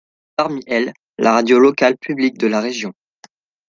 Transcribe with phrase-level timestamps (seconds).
[0.35, 2.91] Parmi elles, la radio locale publique de la région.